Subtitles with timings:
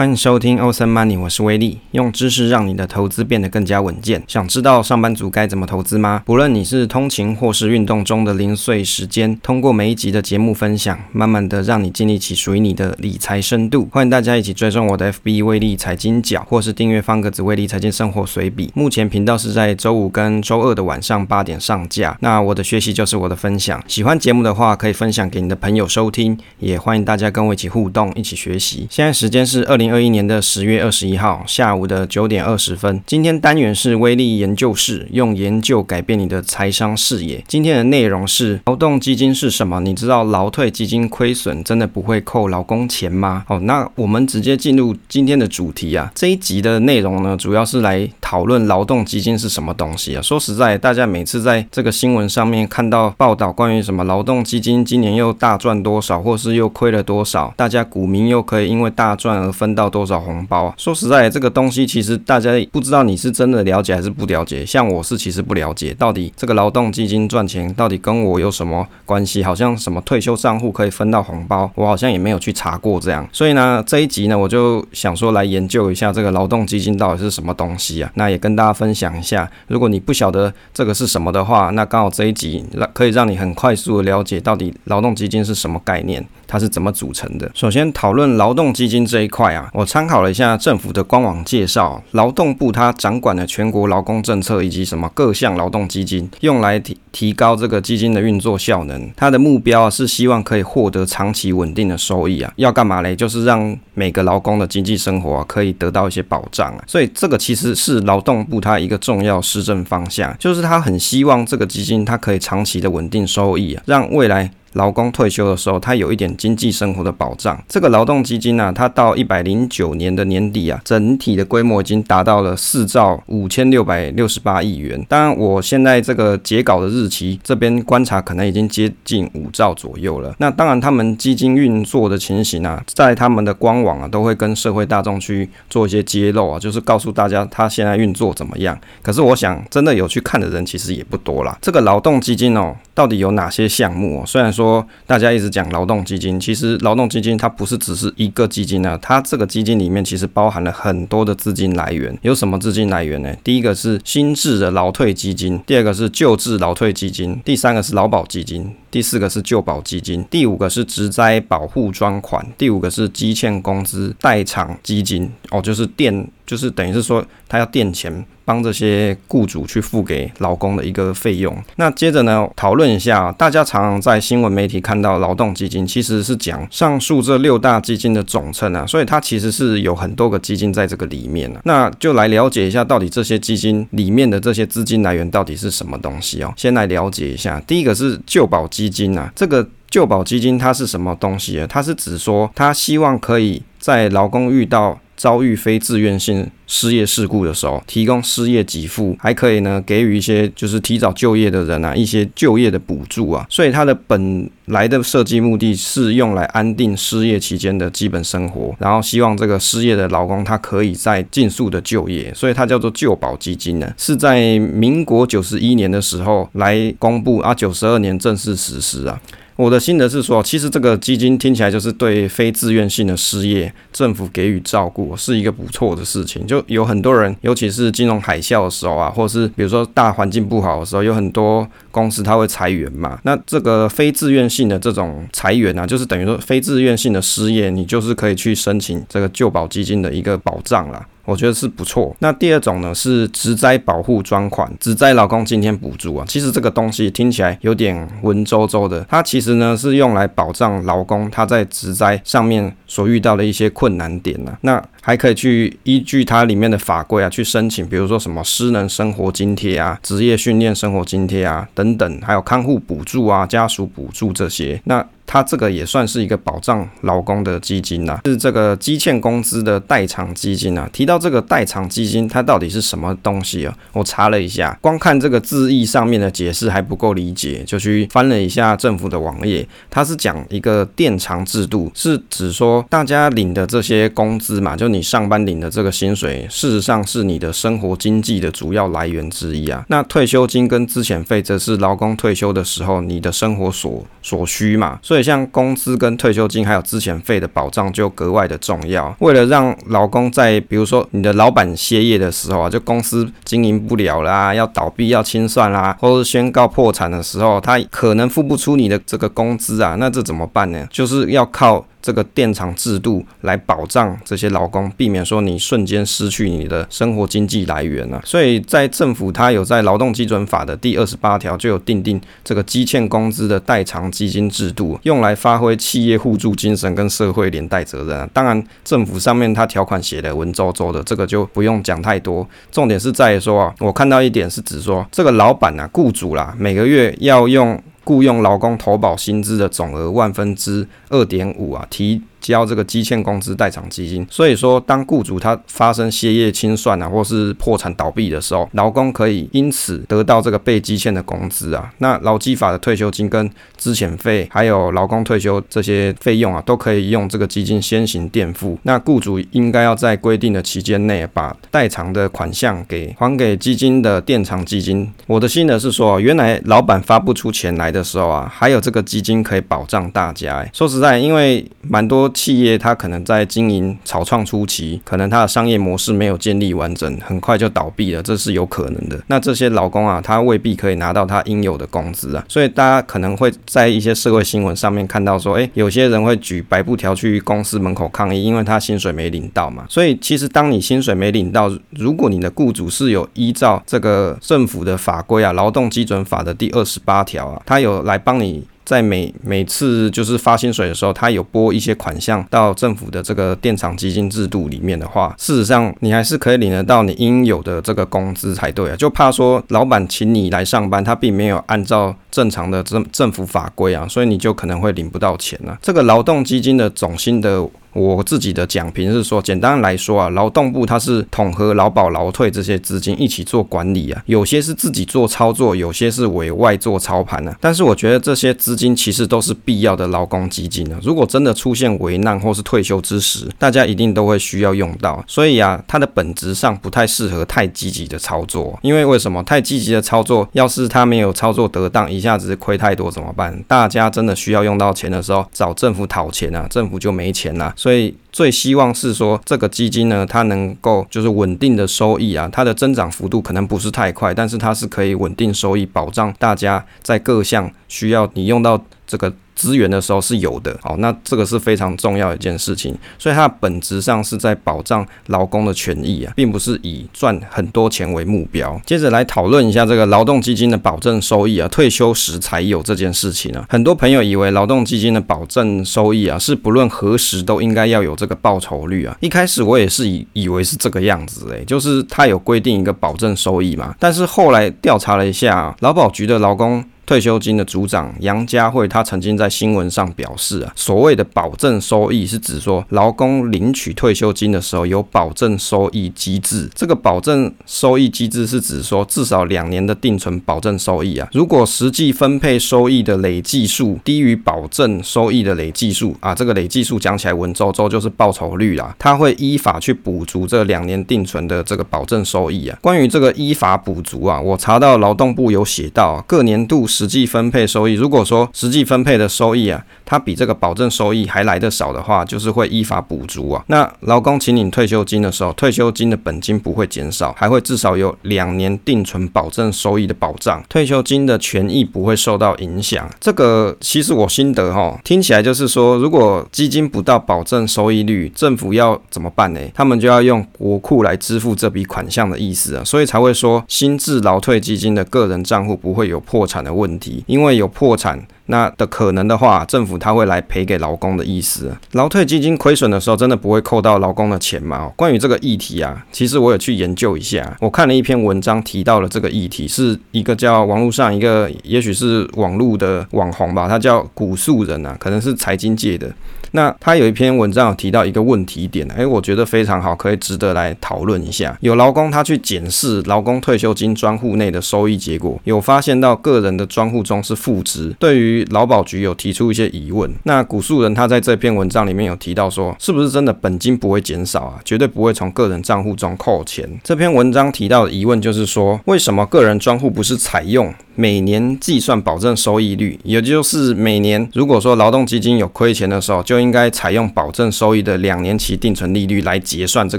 [0.00, 4.22] 欢迎收听 Awesome Money，我是威利，用知识让你的投资变得更加稳健。
[4.26, 6.22] 想知道上班族该怎么投资吗？
[6.24, 13.86] 不论你是通勤或是运动中的零碎时间，通过每一集的节目分享，慢慢的让你建立起属于你的理财深度。
[13.92, 18.72] 欢迎大家一起追踪我的 FB 威利财经角，或是订阅方格子威利财经生活随笔。
[18.74, 22.16] 目前频道是在周五跟周二的晚上八点上架。
[22.20, 28.86] 那我的学习就是我的分享，喜欢节目的话可以分享给你的朋友收听，也欢迎大家跟我一起互动，一起学习。
[28.88, 29.89] 现在时间是二零。
[29.90, 37.42] 二一年的十月二十一号下午的九点二十分，今天单元是威力研究室，用研究改变你的财商视野。
[37.48, 39.80] 今天的内容是劳动基金是什么？
[39.80, 43.44] 你知道劳退基金亏损真的不会扣劳工钱吗？
[43.48, 46.10] 哦，那我们直接进入今天的主题啊。
[46.14, 50.22] 这一集的内容呢，主要是来讨论劳动基金是什么东西啊。
[50.22, 59.79] 说实在，大家每次在这个新闻上面看到报道关于什么劳动基金今年又大赚多少，或是又亏了多少，大家股民又可以因为大赚而分到。
[59.80, 60.74] 到多少红包啊？
[60.76, 64.66] 说实在，这个东西其实大家不知道你是真的了解还是不了解。
[64.66, 69.42] 像我是其实不了解，到底这个劳动基金赚钱到底跟我有什么关系？
[69.42, 73.26] 好像什么退休账户可以分到红包，我好像也没有去查过这样。
[73.32, 78.12] 所以呢，这一集呢，我就想说来研究一下这个劳动基金到底是什么东西啊？
[78.16, 86.22] 那也跟大家分享一下，如果你不晓得这个是什么的话，那刚好这一集让可以让你很快速的了解到底劳动基金是什么概念。
[86.52, 87.48] 它是怎么组成的？
[87.54, 99.10] 首先讨论劳动基金这一块啊，我参考了一下政府的官网介绍，劳动部它掌管了全国劳工政策以及什么各项劳动基金，用来提提高这个基金的运作效能。
[99.16, 103.16] 它的目标啊是希望可以获得长期稳定的收益啊，要干嘛嘞？
[103.16, 106.84] 就是让每个劳工的经济生活啊可以得到一些保障啊。
[106.86, 114.50] 所以这个其实是劳动部它一个重要施政方向，就是它很希望这个基金它可以长期的稳定收益啊，让未来。
[114.74, 117.60] 劳工退休的时候，他有一点经济生活的保障。
[117.68, 125.04] 这个劳动基金呢、啊，它到一百零九年的年底啊，整体的规模已经达到了四兆五千六百六十八亿元。
[125.08, 130.32] 当然，我现在这个截稿的日期这边观察，可能已经接近五兆左右了。
[130.38, 138.78] 那当然，他们基金运作的情形啊，在他们的官网啊，都会跟社会大众去做一些揭露啊，就是告诉大家他现在运作怎么样。
[139.02, 141.58] 可是，我想真的有去看的人其实也不多啦。
[141.60, 144.24] 这个劳动基金哦，到底有哪些项目哦？
[144.24, 144.59] 虽然说。
[144.60, 152.16] 说大家一直讲劳动基金，其实劳动基金它不是只是一个基金啊，它这个基金里面其实包含了很多的资金来源。
[152.20, 153.34] 有什么资金来源呢？
[153.42, 165.30] 第一个是新制的劳退基金，第二个是旧制劳退基金，第三个是劳保基金，第四个是旧保基金，第五个是职灾保护专款，第五个是积欠工资代偿基金。
[165.50, 168.24] 哦，就是垫，就是等于是说他要垫钱。
[168.42, 171.56] 帮这些雇主去付给劳工的一个费用。
[171.76, 181.60] 那接着呢，讨论一下，大家常常在新闻媒体看到劳动基金，其实是讲上述这六大基金的总称啊，所以它其实是有很多个基金在这个里面啊。
[181.64, 186.52] 那就来了解一下，到底这些基金里面的这些资金来源到底是什么东西哦。
[186.56, 191.66] 先来了解一下，第一个是旧保基基金啊，这个旧保基金它是什么东西啊？
[191.68, 203.46] 它是指说，它希望可以在劳工遇到遭遇非自愿性失业事故的时候，提供失业给付，还可以呢给予一些就是提早就业的人啊一些就业的补助啊。
[203.50, 219.20] 所以它的本来的设计目的是用来安定失业期间的基本生活，然后希望这个失业的劳工他可以再尽速的就业，所以它叫做旧保基金呢，是在民国九十一年的时候来公布啊，九十二年正式实施啊。
[219.60, 226.46] 我的心得是说，其实这个基金听起来就是对非自愿性的失业，政府给予照顾是一个不错的事情。
[226.46, 233.18] 就有很多人，尤其是金融海啸的时候啊，或者是比如说大环境不好的时候，有很多公司它会裁员嘛。
[233.24, 241.06] 那这个非自愿性的这种裁员啊，就是等于说非自愿性的失业，你就是可以去申请这个旧保基金的一个保障啦。
[241.26, 242.16] 我觉得是不错。
[242.18, 246.24] 那第二种呢是职灾保护专款，职灾劳工津贴补助啊。
[246.26, 254.58] 其实这个东西听起来有点文绉绉的，它其实呢是用来保障劳工他在职灾上面所遇到的一些困难点呢、啊。
[254.62, 264.80] 那还可以去依据它里面的法规啊去申请，比如说什么失能生活津贴啊、职业训练生活津贴啊等等，还有看护补助啊、家属补助这些。
[264.84, 270.90] 那它这个也算是一个保障劳工的基金呐、啊，是这个积欠工资的代偿基金啊。
[270.92, 273.72] 提到这个代偿基金，它到底是什么东西啊？
[273.92, 279.64] 我查了一下，光看这个字义上面的解释还不够理解，就去翻了一下政府的网页。
[279.88, 289.84] 它是讲一个垫偿制度，是指说大家领的这些工资嘛，就你上班领的这个薪水，事实上是你的生活经济的主要来源之一啊。
[289.86, 295.19] 那退休金跟资遣费则是劳工退休的时候你的生活所所需嘛，所以。
[295.22, 299.14] 像工资跟退休金还有之前费的保障就格外的重要。
[299.20, 310.86] 为了让老公在比如说你的老板歇业的时候啊，就公司经营不了啦，要倒闭要清算啦，或者是宣告破产的时候，他可能付不出你的这个工资啊，那这怎么办呢？
[310.90, 311.84] 就是要靠。
[312.02, 318.20] 这个电厂制度来保障这些劳工，避免说你瞬间失去你的生活经济来源啊。
[318.24, 328.28] 所以在政府它有在劳动基准法的第二十八条就有订定这个积欠工资的代偿基金制度，用来发挥企业互助精神跟社会连带责任啊。
[328.32, 332.46] 当然，政府上面它条款写的文绉绉的，这个就不用讲太多。
[332.72, 342.22] 重点是在于说啊，我看到一点是指说这个老板啊，雇主啦，每个月要用雇佣劳工投保薪资的总额万分之二点五啊，提。
[342.40, 351.92] 交这个积欠工资代偿基金，所以说当雇主他发生歇业清算啊，或是破产倒闭的时候，劳工可以因此得到这个被积欠的工资啊。
[351.98, 358.78] 那劳基法的退休金跟资遣费，还有劳工退休这些费用啊，都可以用这个基金先行垫付。
[358.84, 365.12] 那雇主应该要在规定的期间内把代偿的款项给还给基金的垫偿基金。
[365.26, 370.66] 我的心得是说，原来老板发不出钱来的时候啊，还有这个基金可以保障大家。
[370.72, 372.29] 说实在，因为蛮多。
[372.30, 379.20] 企业它可能在经营草创初期，可能它的商业模式没有建立完整，很快就倒闭了，这是有可能的。
[379.26, 389.84] 那这些劳工啊，他未必可以拿到他应有的工资啊，所以大家可能会在一些社会新闻上面看到说，诶，有些人会举白布条去公司门口抗议，因为他薪水没领到嘛。
[389.88, 398.64] 所以其实当你薪水没领到，如果你的雇主是有依照这个政府的法规啊，劳动基准法的第二十八条啊，他有来帮你。
[398.84, 408.96] 在每每次就是发薪水的时候，他有拨一些款项到政府的这个电厂基金制度里面的话，事实上你还是可以领得到你应有的这个工资才对啊。
[408.96, 415.78] 就怕说老板请你来上班，他并没有按照正常的政政府法规啊，所以你就可能会领不到钱啊。
[415.80, 417.66] 这个劳动基金的总薪的。
[417.92, 427.56] 我自己的讲评是说，简单来说啊，劳动部它是统合劳保、劳退这些资金一起做管理啊，有些是自己做操作，有些是委外做操盘啊。
[427.60, 430.98] 但是我觉得这些资金其实都是必要的劳工基金啊。
[431.02, 435.22] 如果真的出现危难或是退休之时，大家一定都会需要用到。
[435.26, 438.78] 所以啊，它的本质上不太适合太积极的操作。
[438.82, 439.40] 因为为什么？
[439.50, 443.60] 太积极的操作，要是他没有操作得当，一下子亏太多怎么办？
[443.66, 447.74] 大家真的需要用到钱的时候，找政府讨钱啊，政府就没钱了。
[447.80, 459.32] 所以最希望是说，这个基金呢，它能够就是稳定的收益啊，它的增长幅度可能不是太快，但是它是可以稳定收益，保障大家在各项需要你用到这个。
[459.56, 468.80] 资源的时候是有的，好，那这个是非常重要的一件事情，所以它本质上是在保障劳工的权益啊，并不是以赚很多钱为目标。
[468.86, 473.62] 接着来讨论一下这个劳动基金的保证收益啊，退休时才有这件事情啊。
[473.68, 479.14] 很多朋友以为劳动基金的保证收益啊，是不论何时都应该要有这个报酬率啊。
[479.20, 486.82] 一开始我也是以以为是这个样子诶，就是它有规定一个保证收益嘛，但是后来调查了一下，劳保局的劳工。
[487.10, 496.70] 退休金的组长杨佳慧，他曾经在新闻上表示啊，所谓的保证收益是指说，劳工领取退休金的时候有保证收益机制。
[496.72, 512.78] 这个保证收益机制是指说，至少两年的定存保证收益啊，如果实际分配收益的累计数低于保证收益的累计数啊，这个累计数讲起来文绉绉就是报酬率啦，他会依法去补足这两年定存的这个保证收益啊。
[512.80, 516.86] 关于这个依法补足啊，我查到劳动部有写到各年度。
[517.00, 523.64] 实际分配收益，如果说实际分配的收益啊，它比这个保证收益还来得少的话，就是会依法补足啊。
[523.68, 533.08] 那劳工请领退休金的时候，退休金的本金不会减少，还会至少有两年定存保证收益的保障，退休金的权益不会受到影响。
[533.18, 539.60] 这个其实我心得哈，听起来就是说，如果基金不到保证收益率，政府要怎么办呢？
[539.72, 546.89] 他们就要用国库来支付这笔款项的意思啊，所以才会说新制劳退基金的个人账户不会有破产的问。
[546.90, 551.72] 问题，因为有破产那的可能的话，政府他会来赔给劳工的意思。
[551.92, 554.90] 劳退基金亏损的时候，真的不会扣到劳工的钱吗？
[554.96, 566.12] 关于这个议题啊，其实我有去研究一下，我看了一篇文章提到了这个议题，是一个叫网络上一个，也许是网络的网红吧，他叫古树人啊，可能是财经界的。
[566.52, 571.56] 那他有一篇文章有提到一个问题点，诶，我觉得非常好，可以值得来讨论一下。
[571.60, 580.08] 有劳工他去检视劳工退休金专户内的收益结果，有发现到个人的专户中是负值，对于于劳保局有提出一些疑问。
[580.24, 584.60] 那古树人他在这篇文章里面有提到说，是不是真的本金不会减少啊？
[584.64, 586.68] 绝对不会从个人账户中扣钱。
[586.84, 599.98] 这篇文章提到的疑问就是说，为什么个人专户不是采用每年计算保证收益率，也就是每年如果说劳动基金有亏钱的时候，就应该采用保证收益的两年期定存利率来结算这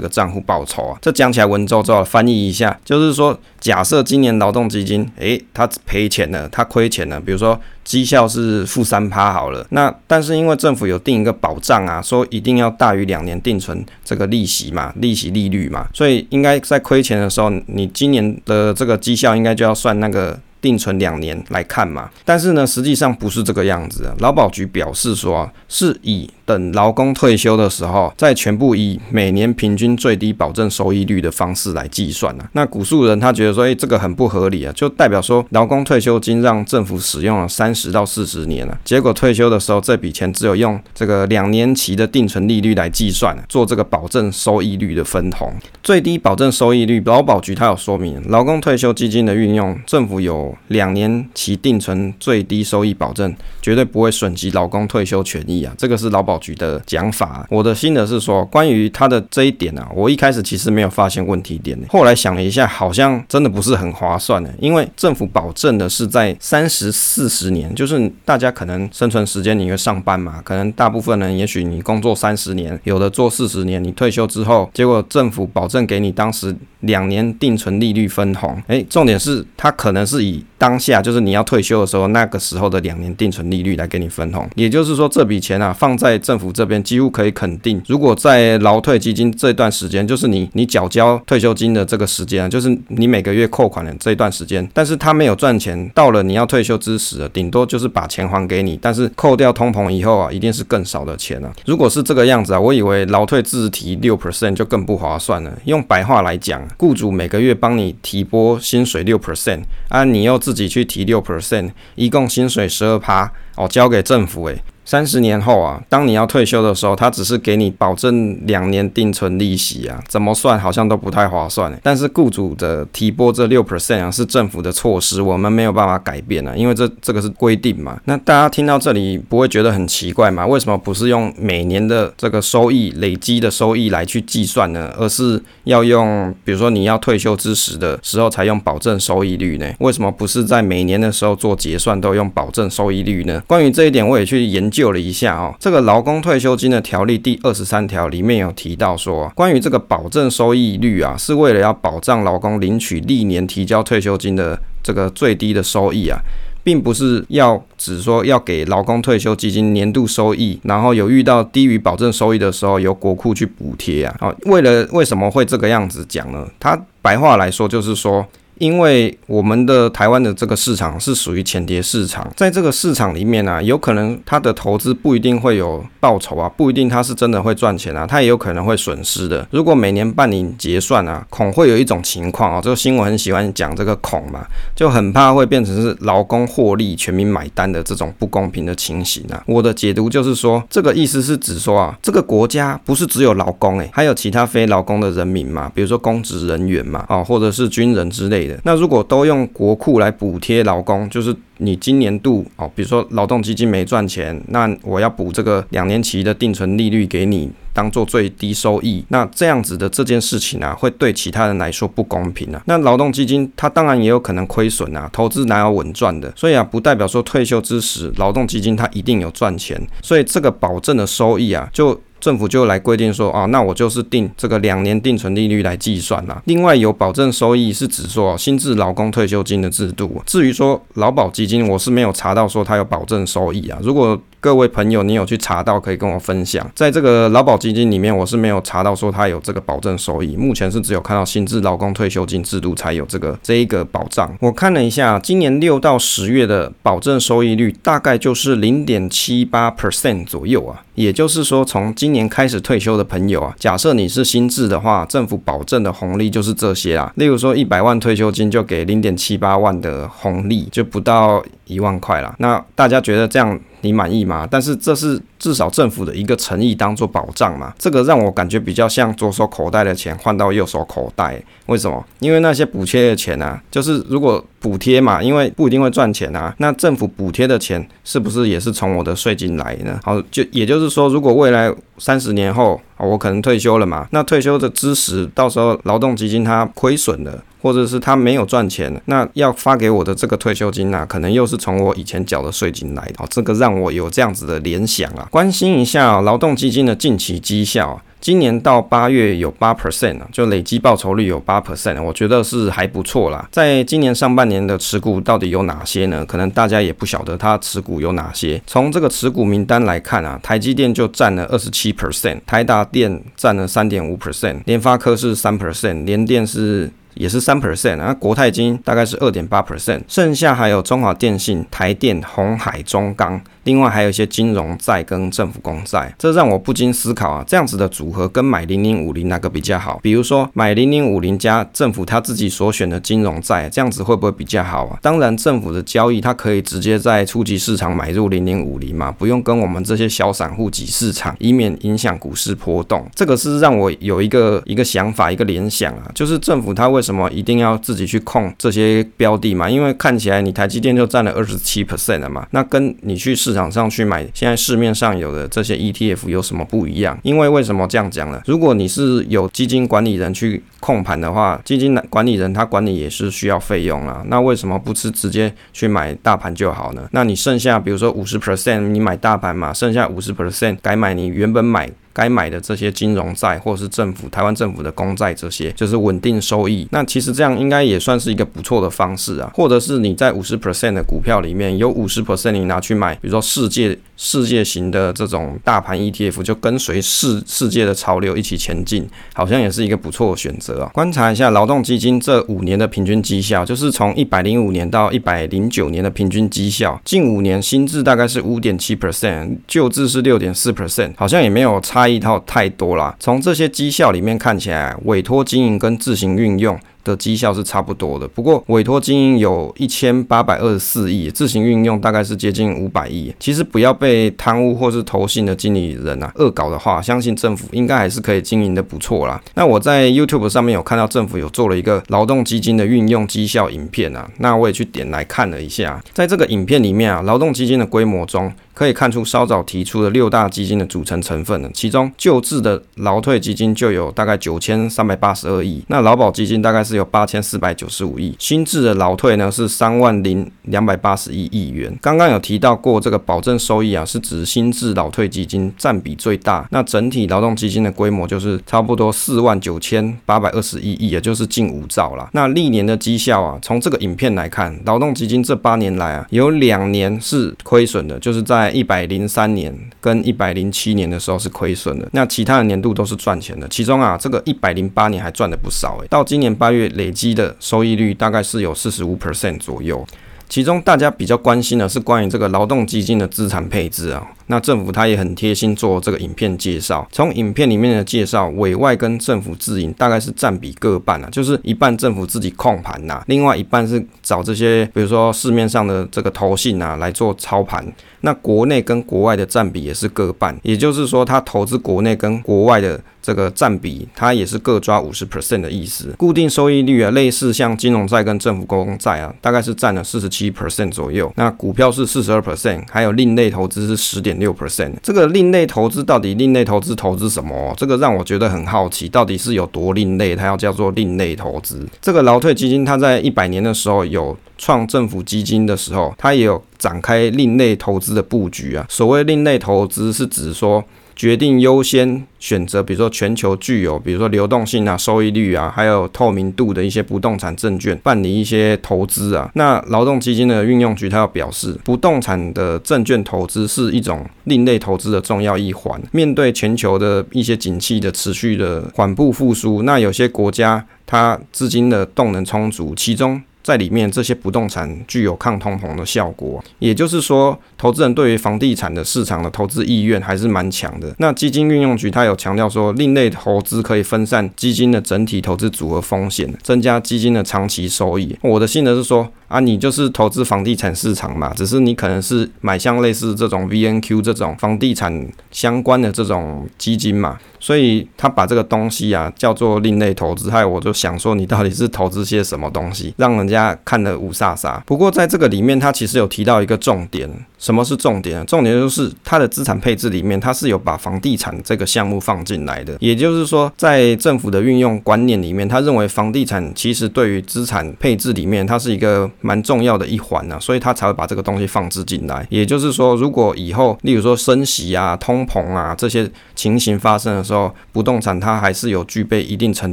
[0.00, 0.98] 个账户报酬啊？
[1.00, 20.38] 这讲起来文绉绉，翻译一下就是说，假设今年劳动基金，诶，他赔钱了，他亏钱了，比如说绩效是负三趴好了，那但是因为政府有定一个保障啊，说一定要大于两年定存这个利息嘛，利息利率嘛，所以应该在亏钱的时候，你今年的这个绩效应该就要算那个。
[20.62, 24.10] 定存两年来看嘛，但是呢，实际上不是这个样子。
[24.20, 32.48] 劳保局表示说，是以等劳工退休的时候，再全部以每年平均最低保证收益率的方式来计算啊。
[32.52, 45.52] 那古树人他觉得说，诶，这个很不合理啊，就代表说劳工退休金让政府使用了三十到四十年了，结果退休的时候这笔钱只有用这个两年期的定存利率来计算，做这个保证收益率的分红。
[45.82, 50.51] 最低保证收益率，劳保局他有说明，劳工退休基金的运用，政府有。
[50.68, 55.74] 两年期定存最低收益保证，绝对不会损及劳工退休权益啊！
[55.76, 57.46] 这个是劳保局的讲法。
[57.50, 101.52] 我的心得是说，关于他的这一点啊，我一开始其实没有发现问题点，后来想了一下，好像真的不是很划算的，因为政府保证的是在三十四十年，就是大家可能生存时间你会上班嘛，可能大部分人也许你工作三十年，有的做四十年，你退休之后，结果政府保证给你当时两年定存利率分红，诶，重点是它可能是以当下就是你要退休的时候，那个时候的两年定存利率来给你分红，也就是说这笔钱啊放在政府这边，几乎可以肯定，如果在劳退基金这段时间，就是你你缴交退休金的这个时间，就是你每个月扣款的这一段时间，但是他没有赚钱，到了你要退休之时，顶多就是把钱还给你，但是扣掉通膨以后啊，一定是更少的钱啊。
[101.66, 105.52] 如果是这个样子啊，我以为劳退自提六 percent 就更不划算了。
[105.64, 114.62] 用白话来讲，雇主每个月帮你提拨薪水六 percent 啊，你又自自己去提六 percent，一共薪水十二趴哦，交给政府诶。
[114.84, 121.72] 三十年后啊，当你要退休的时候，他只是给你保证两年定存利息啊，怎么算好像都不太划算。
[121.82, 127.98] 但是雇主的提拨这六 percent 啊，是政府的措施，我们没有办法改变啊，因为这这个是规定嘛。
[128.06, 130.46] 那大家听到这里不会觉得很奇怪吗？
[130.46, 134.92] 为什么不是用每年的这个收益累积的收益来去计算呢？
[134.98, 139.72] 而是要用，比如说你要退休之时的时候才用保证收益率呢？
[139.78, 143.40] 为什么不是在每年的时候做结算都用保证收益率呢？
[143.46, 156.18] 关于这一点，我也去研救了一下哦，这个劳工退休金的条例第二十三条里面有提到说，关于这个保证收益率啊，是为了要保障劳工领取历年提交退休金的这个最低的收益啊，
[156.64, 164.16] 并不是要只说要给劳工退休基金年度收益，然后有遇到低于保证收益的时候，由国库去补贴啊。
[164.20, 166.48] 哦，为了为什么会这个样子讲呢？
[166.58, 168.26] 他白话来说就是说。
[168.58, 179.46] 因为我们的台湾的这个市场是属于浅碟市场，在这个市场里面啊，有可能它的投资不一定会有报酬啊，不一定它是真的会赚钱啊，它也有可能会损失的。
[179.50, 189.42] 如果每年办理结算啊，恐会有一种情况啊，这个新闻很喜欢讲这个恐嘛，就很怕会变成是劳工获利，全民买单的这种不公平的情形啊。
[189.46, 209.04] 我的解读就是说，这个意思是指说啊，这个国家不是只有劳工诶，还有其他非劳工的人民嘛，比如说公职人员嘛，哦，或者是军人之类那如果都用国库来补贴劳工，就是你今年度哦，比如说劳动基金没赚钱，那我要补这个两年期的定存利率给你，当做最低收益。
[209.08, 212.62] 那这样子的这件事情啊，会对其他人来说不公平啊。
[212.66, 216.32] 那劳动基金它当然也有可能亏损啊，投资哪有稳赚的？
[216.36, 219.80] 所以啊，不代表说退休之时劳动基金它一定有赚钱。
[220.02, 222.00] 所以这个保证的收益啊，就。
[222.22, 226.40] 政府就来规定说啊，那我就是定这个两年定存利率来计算啦。
[226.44, 230.22] 另外有保证收益是指说新制劳工退休金的制度。
[230.24, 233.76] 至于说劳保基金，我是没有查到说它有保证收益啊。
[233.82, 236.68] 如果各位朋友，你有去查到可以跟我分享。
[236.74, 240.34] 在这个劳保基金里面，我是没有查到说它有这个保证收益。
[240.34, 244.36] 目前是只有看到新制劳工退休金制度才有这个这一个保障。
[244.40, 250.82] 我看了一下，今年六到十月的保证收益率大概就是零点七八 percent 左右啊。
[250.96, 257.12] 也就是说，从今年开始退休的朋友啊，假设你是新制的话，政府保证的红利就是这些啦。
[257.14, 262.34] 例如说，一百万退休金就给零点七八万的红利，就不到一万块啦。
[262.38, 264.48] 那大家觉得这样你满意吗？
[264.50, 267.72] 但是这是至少政府的一个诚意，当做保障嘛。
[267.78, 271.40] 这个让我感觉比较像左手口袋的钱换到右手口袋。
[271.66, 272.04] 为什么？
[272.20, 276.54] 因为那些补贴的钱啊，就是如果补贴嘛，因为不一定会赚钱啊。
[276.58, 280.00] 那政府补贴的钱是不是也是从我的税金来呢？
[280.04, 293.14] 好，就也就是说，如果未来三十年后，我可能退休了嘛，那退休的之时，到时候劳动基金它亏损了，或者是它没有赚钱，那要发给我的这个退休金啊，可能又是从我以前缴的税金来的。
[293.18, 295.26] 哦，这个让我有这样子的联想啊。
[295.30, 298.00] 关心一下劳动基金的近期绩效。
[298.22, 303.48] 今年到八月有八 percent 啊，就累积报酬率有八 percent，我觉得是还不错啦。
[303.50, 306.24] 在今年上半年的持股到底有哪些呢？
[306.24, 308.62] 可能大家也不晓得它持股有哪些。
[308.64, 316.88] 从这个持股名单来看啊，台积电就占了二十七 percent，台达电占了三点五 percent，联发科是三 percent，联电是。
[317.14, 329.98] 也是三 percent，那国泰金大概是二点八 percent，剩下还有中华电信、台电、红海、中钢，另外还有一些金融债跟政府公债，这让我不禁思考啊，这样子的组合跟买零零五零哪个比较好？
[330.02, 334.98] 比如说买零零五零加政府他自己所选的金融债，这样子会不会比较好啊？
[335.02, 343.08] 当然，政府的交易它可以直接在初级市场买入零零五零嘛，不用跟我们这些小散户挤市场，以免影响股市波动。
[343.14, 349.68] 这个是让我有一个一个想法，一个联想啊，就是政府它为什么一定要自己去控这些标的嘛？
[349.68, 357.18] 因为看起来你台积电就占了二十七 percent 了嘛，那跟你去市市场上去买现在市面上有的这些 ETF 有什么不一样？
[357.22, 358.40] 因为为什么这样讲呢？
[358.46, 364.24] 如果你是有基金管理人去控盘的话，基金管理人他管理也是需要费用啊。
[364.28, 367.06] 那为什么不是直接去买大盘就好呢？
[367.12, 371.90] 那你剩下比如说五十 percent 你买大盘嘛，剩下五十 percent 改买你原本买。
[372.12, 376.86] 该买的这些金融债，或者是政府台湾政府的公债，这些就是稳定收益。
[376.90, 379.50] 那其实这样应该也算是一个不错的方式啊。
[379.54, 390.90] 或者是你在五十 percent 的股票里面有五十 percent 你拿去买，比如说世界世界型的这种大盘 ETF，就跟随世世界的潮流一起前进，好像也是一个不错的选择啊。
[390.92, 402.01] 观察一下劳动基金这五年的平均绩效，就是从一百零五年到一百零九年的平均绩效，近五年新制大概是五点七 percent，旧制是六点四 percent，好像也没有差。
[402.02, 413.34] 差异套太多了，从这些绩效里面看起来，委托经营跟自行运用的绩效是差不多的，不过委托经营有一千八百二十四亿，自行运用大概是接近五百亿。
[413.40, 419.42] 其实不要被贪污或是投信的经理人啊恶搞的话，相信政府应该还是可以经营的不错啦。
[419.54, 436.91] 那我在 YouTube 上面有看到政府有做了一个劳动基金的运用绩效影片啊，那我也去点来看了一下，在这个影片里面啊，劳动基金的规模中可以看出稍早提出的六大基金的组成成分呢，其中旧制的劳退基金就有大概九千三百八十二亿，那劳保基金大概是。
[436.92, 441.90] 是有八千四百九十五亿，新制的劳退呢是三万零两百八十一亿元。
[442.02, 446.68] 刚刚有提到过，这个保证收益啊是指新制劳退基金占比最大。
[446.70, 452.28] 那整体劳动基金的规模就是差不多四万九千八百二十一亿，也就是近五兆了。
[452.34, 462.06] 那历年的绩效啊，从这个影片来看，劳动基金这八年来啊，有两年是亏损的，就是在一百零三年跟一百零七年的时候是亏损的。
[462.12, 466.81] 那其他的年度都是赚钱的，其中啊这个一百零八年还赚了不少诶、到今年八月。
[466.90, 470.06] 累积的收益率大概是有四十五 percent 左右，
[470.48, 474.26] 其中大家比较关心的是关于这个劳动基金的资产配置啊。
[474.52, 487.82] 那政府它也很贴心做这个影片介绍，从影片里面的介绍，委外跟政府自营大概是占比各半啊，就是一半政府自己控盘呐，另外一半是找这些比如说市面上的这个投信啊来做操盘。
[488.24, 496.14] 那国内跟国外的占比也是各半，也就是说它投资国内跟国外的这个占比，它也是各抓五十 percent 的意思。
[496.18, 501.32] 固定收益率啊，类似像金融债跟政府公债啊，大概是占了四十七 percent 左右。
[501.34, 504.38] 那股票是四十二 percent，还有另类投资是十点。
[504.42, 507.72] 六 percent，这个另类投资到底另类投资投资什么？
[507.76, 510.34] 这个让我觉得很好奇，到底是有多另类？
[510.34, 511.86] 它要叫做另类投资。
[512.00, 518.84] 这个劳退基金，它在一百年的时候有创政府基金的时候，它也有展开另类投资的布局啊。
[518.88, 520.84] 所谓另类投资，是指说。
[521.14, 529.50] 决定优先选择，比如说全球具有，比如说流动性啊、收益率啊，还有透明度的一些不动产证券，办理一些投资啊。
[529.54, 536.00] 那劳动基金的运用局，它要表示，不动产的证券投资是一种另类投资的重要一环。
[536.10, 543.40] 面对全球的一些景气的持续的缓步复苏，那有些国家它资金的动能充足，其中。
[543.62, 551.14] 在里面，这些不动产具有抗通膨的效果，也就是说，投资人对于房地产的市场的投资意愿还是蛮强的。
[551.18, 558.36] 那基金运用局它有强调说，另类投资可以分散基金的整体投资组合风险，增加基金的长期收益。
[558.42, 559.30] 我的心得是说。
[559.52, 567.38] 啊，你就是投资房地产市场嘛，只是你可能是买像类似这种 VNQ 这种房地产相关的这种基金嘛。
[567.60, 574.80] 所以他把这个东西啊叫做另类投资，害我就想说你到底是投资些什么东西，让人家看得雾煞煞。
[574.84, 578.44] 不过在这个里面，他其实有提到一个重点，什么是重点？
[578.46, 582.96] 重点就是他的资产配置里面，他是有把房地产这个项目放进来的。
[582.98, 592.46] 也就是说，在政府的运用观念里面，他认为房地产其实对于资产配置里面，它是一个蛮重要的一环呢，所以他才会把这个东西放置进来。
[592.48, 599.92] 也就是说，如果以后例如说升息啊、通膨啊这些情形发生的时候，不动产它还是有具备一定程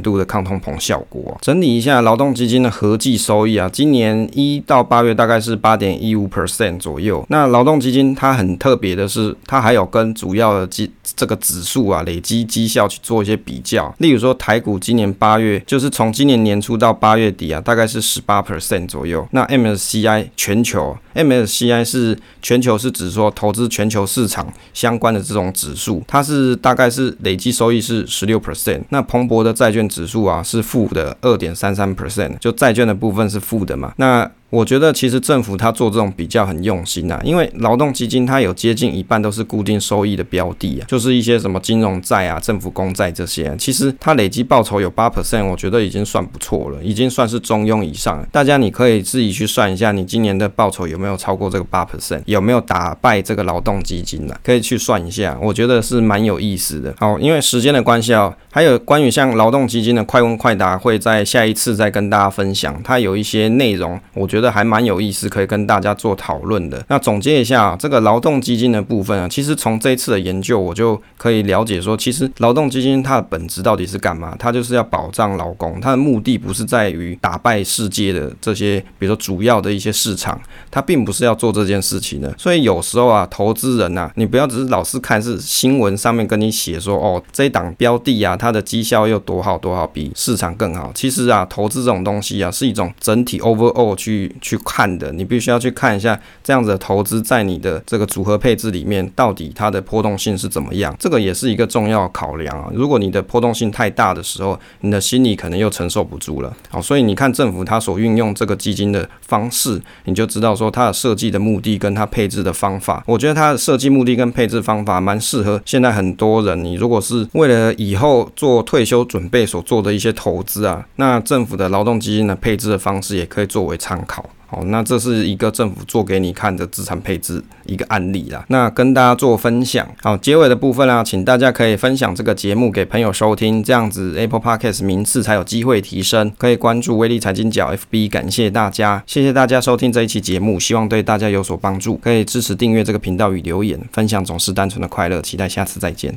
[0.00, 1.36] 度的抗通膨效果。
[1.42, 7.24] 整理一下劳动基金的合计收益啊，今年一到八月大概是八点一五 percent 左右。
[7.28, 13.94] 那劳动基金它很特别的是，它还有跟主要的基这个指数啊累积绩效去做一些比较。
[13.98, 19.26] 例如说台股今年八月就是从今年年初到八月底啊，大概是十八 percent 左右。
[19.32, 27.50] 那 MSCI 全球 MSCI 是全球是指说投资全球市场相关的这种指数，它是大概是累积。
[27.50, 34.30] 收益是十六 percent，那彭博的债券指数啊是负的二点三三 percent，就债券的部分是负的嘛，那。
[34.50, 48.26] 我觉得其实政府他做这种比较很用心呐，因为劳动基金它有接近一半都是固定收益的标的啊，就是一些什么金融债啊、政府公债这些，其实它累计报酬有八 percent，我觉得已经算不错了，已经算是中庸以上。
[48.32, 54.34] 大家你可以自己去算一下，你今年的报酬有没有超过这个八 percent，有没有打败这个劳动基金呢？
[54.42, 56.92] 可以去算一下，我觉得是蛮有意思的。
[56.98, 64.39] 好，因为时间的关系啊，还有关于像劳动基金的快问快答，会在下一次再跟大家分享，它有一些内容，我觉得。
[64.40, 66.82] 觉得还蛮有意思，可以跟大家做讨论的。
[66.88, 74.34] 那总结一下这个劳动基金的部分啊，其实从这一次的研究，我就可以了解说，其实劳动基金它的本质到底是干嘛？
[74.38, 82.34] 它就是要保障劳工，它的目的不是在于打败世界的这些，比如说主要的一些市场，它并不是要做这件事情的。
[82.38, 90.90] 所以有时候啊，投资人呐，你不要只是老是看是新闻上面跟你写说，哦，这档标的啊，它的绩效又多好多好，比市场更好。
[90.94, 94.29] 其实啊，投资这种东西啊，是一种整体 overall 去。
[94.40, 100.94] 去看的，你必须要去看一下这样子的投资在你的这个组合配置里面，到底它的波动性是怎么样？
[100.98, 102.70] 这个也是一个重要考量啊。
[102.72, 106.54] 如果你的波动性太大的时候，你的心理可能又承受不住了。
[106.68, 113.02] 好，所以你看政府它所运用这个基金的方式，你就知道说它的设计的目的跟它配置的方法。
[113.06, 116.64] 我觉得它的设计目的跟配置方法蛮适合现在很多人。
[116.64, 124.19] 你如果是为了以后做退休准备所做的一些投资啊，那政府的劳动基金的配置的方式也可以作为参考。
[124.46, 128.44] 好，那这是一个政府做给你看的资产配置一个案例啦。
[128.48, 129.86] 那跟大家做分享。
[130.02, 136.32] 好，结尾的部分啦，请大家可以分享这个节目给朋友收听，这样子 Apple Podcast 名次才有机会提升。
[136.36, 141.96] 可以关注威利财经角 FB，感谢大家，谢谢大家收听这一期节目，希望对大家有所帮助。
[141.98, 146.12] 可以支持订阅这个频道与留言，分享总是单纯的快乐，期待下次再见。